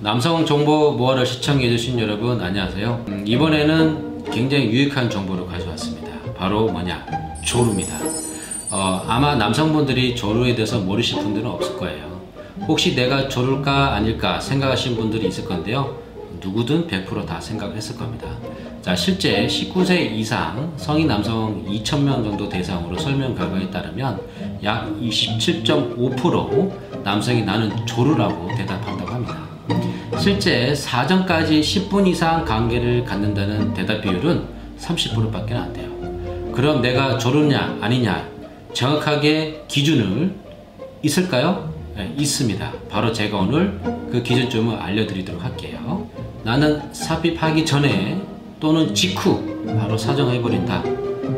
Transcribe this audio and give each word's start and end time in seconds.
남성 0.00 0.46
정보 0.46 0.92
모아를 0.92 1.26
시청해주신 1.26 1.98
여러분 1.98 2.40
안녕하세요. 2.40 3.04
음, 3.08 3.24
이번에는 3.26 4.22
굉장히 4.30 4.66
유익한 4.66 5.10
정보를 5.10 5.46
가져왔습니다. 5.46 6.08
바로 6.36 6.68
뭐냐? 6.68 7.04
조루입니다. 7.44 7.96
어, 8.70 9.02
아마 9.08 9.34
남성분들이 9.34 10.14
조루에 10.14 10.54
대해서 10.54 10.78
모르실 10.78 11.20
분들은 11.20 11.50
없을 11.50 11.76
거예요. 11.78 12.20
혹시 12.68 12.94
내가 12.94 13.28
조루일까 13.28 13.94
아닐까 13.94 14.38
생각하신 14.38 14.94
분들이 14.94 15.26
있을 15.26 15.44
건데요. 15.44 15.98
누구든 16.40 16.86
100%다 16.86 17.40
생각했을 17.40 17.96
겁니다. 17.96 18.28
자, 18.80 18.94
실제 18.94 19.48
19세 19.48 20.12
이상 20.12 20.72
성인 20.76 21.08
남성 21.08 21.64
2,000명 21.66 22.22
정도 22.22 22.48
대상으로 22.48 22.96
설명 22.96 23.34
결과에 23.34 23.68
따르면 23.68 24.20
약 24.62 24.88
27.5% 25.00 27.02
남성이 27.02 27.42
나는 27.42 27.84
조루라고. 27.84 28.48
실제 30.18 30.74
사전까지 30.74 31.60
10분 31.60 32.06
이상 32.08 32.44
관계를 32.44 33.04
갖는다는 33.04 33.72
대답 33.72 34.02
비율은 34.02 34.44
30%밖에 34.78 35.54
안 35.54 35.72
돼요. 35.72 35.88
그럼 36.52 36.82
내가 36.82 37.18
조루냐 37.18 37.78
아니냐 37.80 38.26
정확하게 38.72 39.64
기준을 39.68 40.34
있을까요? 41.02 41.72
네, 41.96 42.12
있습니다. 42.16 42.72
바로 42.90 43.12
제가 43.12 43.38
오늘 43.38 43.78
그 44.10 44.22
기준점을 44.22 44.76
알려드리도록 44.76 45.42
할게요. 45.42 46.08
나는 46.42 46.92
삽입하기 46.92 47.64
전에 47.64 48.20
또는 48.60 48.92
직후 48.94 49.64
바로 49.78 49.96
사정해버린다. 49.96 50.82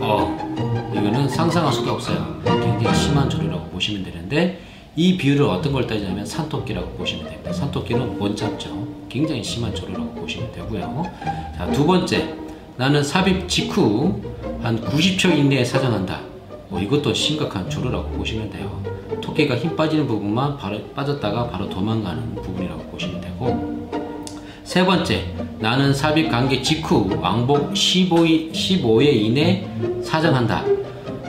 어, 0.00 0.92
이거는 0.92 1.28
상상할 1.28 1.72
수가 1.72 1.92
없어요. 1.92 2.40
굉장히 2.44 2.94
심한 2.96 3.28
조류라고 3.28 3.70
보시면 3.70 4.04
되는데 4.04 4.60
이 4.98 5.18
비율을 5.18 5.44
어떤 5.44 5.72
걸 5.72 5.86
따지냐면 5.86 6.24
산토끼라고 6.24 6.88
보시면 6.92 7.28
됩니다. 7.28 7.52
산토끼는 7.52 8.18
못 8.18 8.34
잡죠. 8.34 8.88
굉장히 9.10 9.44
심한 9.44 9.74
조류라고 9.74 10.14
보시면 10.14 10.50
되고요. 10.52 11.04
자, 11.56 11.70
두 11.70 11.84
번째, 11.86 12.34
나는 12.78 13.02
삽입 13.02 13.46
직후 13.46 14.18
한 14.62 14.80
90초 14.80 15.36
이내에 15.36 15.62
사정한다. 15.64 16.20
뭐 16.68 16.80
이것도 16.80 17.12
심각한 17.12 17.68
조류라고 17.68 18.08
보시면 18.12 18.48
돼요. 18.50 18.82
토끼가 19.20 19.56
힘 19.56 19.76
빠지는 19.76 20.06
부분만 20.06 20.56
바로 20.56 20.82
빠졌다가 20.94 21.50
바로 21.50 21.68
도망가는 21.68 22.34
부분이라고 22.36 22.82
보시면 22.84 23.20
되고 23.20 23.86
세 24.64 24.84
번째, 24.84 25.24
나는 25.58 25.92
삽입 25.94 26.30
관계 26.30 26.60
직후 26.62 27.08
왕복 27.20 27.72
15일, 27.72 28.50
15회 28.52 29.14
이내 29.14 29.68
사정한다. 30.02 30.75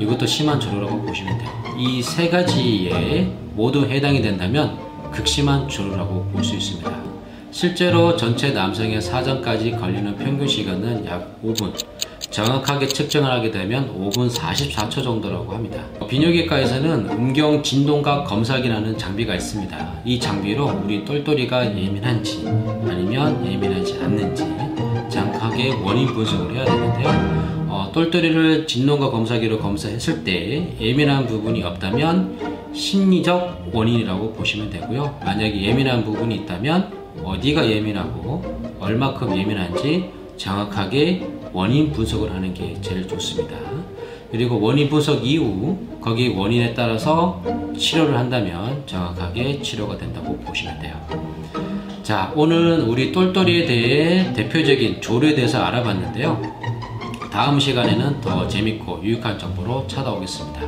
이것도 0.00 0.26
심한 0.26 0.58
조류라고 0.58 1.02
보시면 1.02 1.38
돼요. 1.38 1.50
이 1.78 2.02
세 2.02 2.28
가지에 2.28 3.30
모두 3.54 3.84
해당이 3.86 4.22
된다면 4.22 4.76
극심한 5.12 5.68
조류라고 5.68 6.24
볼 6.32 6.42
수 6.44 6.54
있습니다. 6.54 6.90
실제로 7.52 8.16
전체 8.16 8.50
남성의 8.50 9.02
사정까지 9.02 9.72
걸리는 9.72 10.16
평균 10.16 10.46
시간은 10.46 11.04
약 11.06 11.36
5분, 11.44 11.72
정확하게 12.30 12.86
측정을 12.86 13.28
하게 13.28 13.50
되면 13.50 13.92
5분 13.98 14.30
44초 14.32 15.02
정도라고 15.02 15.52
합니다. 15.52 15.82
비뇨기과에서는 16.08 17.10
음경 17.10 17.62
진동각 17.64 18.24
검사기라는 18.24 18.96
장비가 18.96 19.34
있습니다. 19.34 19.92
이 20.04 20.20
장비로 20.20 20.82
우리 20.84 21.04
똘똘이가 21.04 21.66
예민한지 21.76 22.44
아니면 22.46 23.44
예민하지 23.44 23.98
않는지 24.00 24.44
정확하게 25.08 25.74
원인 25.82 26.06
분석을 26.06 26.54
해야 26.54 26.64
되는데요. 26.64 27.59
어, 27.80 27.90
똘똘이를 27.92 28.66
진동과 28.66 29.10
검사기로 29.10 29.58
검사했을 29.58 30.22
때 30.22 30.76
예민한 30.78 31.26
부분이 31.26 31.62
없다면 31.62 32.74
심리적 32.74 33.70
원인이라고 33.72 34.34
보시면 34.34 34.68
되고요. 34.68 35.18
만약에 35.24 35.62
예민한 35.62 36.04
부분이 36.04 36.34
있다면 36.36 36.92
어디가 37.24 37.66
예민하고 37.66 38.76
얼마큼 38.78 39.34
예민한지 39.34 40.10
정확하게 40.36 41.26
원인 41.54 41.90
분석을 41.90 42.30
하는 42.30 42.52
게 42.52 42.76
제일 42.82 43.08
좋습니다. 43.08 43.56
그리고 44.30 44.60
원인 44.60 44.90
분석 44.90 45.26
이후 45.26 45.78
거기 46.02 46.28
원인에 46.28 46.74
따라서 46.74 47.42
치료를 47.78 48.14
한다면 48.16 48.82
정확하게 48.84 49.62
치료가 49.62 49.96
된다고 49.96 50.36
보시면 50.36 50.78
돼요. 50.80 50.94
자, 52.02 52.30
오늘은 52.36 52.82
우리 52.82 53.10
똘똘이에 53.10 53.64
대해 53.64 54.32
대표적인 54.34 55.00
조류에 55.00 55.34
대해서 55.34 55.62
알아봤는데요. 55.62 56.60
다음 57.30 57.60
시간에는 57.60 58.20
더 58.20 58.46
재밌고 58.48 59.02
유익한 59.02 59.38
정보로 59.38 59.86
찾아오겠습니다. 59.86 60.60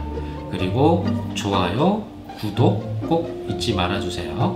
그리고 0.51 1.05
좋아요, 1.35 2.05
구독 2.39 3.09
꼭 3.09 3.47
잊지 3.49 3.75
말아주세요. 3.75 4.55